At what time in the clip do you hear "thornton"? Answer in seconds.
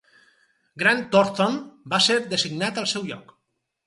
1.11-1.59